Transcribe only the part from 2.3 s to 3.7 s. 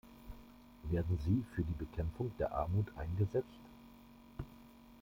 der Armut eingesetzt?